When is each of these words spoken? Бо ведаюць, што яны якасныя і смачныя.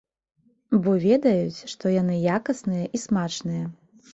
Бо 0.87 0.91
ведаюць, 1.03 1.59
што 1.73 1.91
яны 2.01 2.15
якасныя 2.37 2.85
і 2.99 3.03
смачныя. 3.07 3.63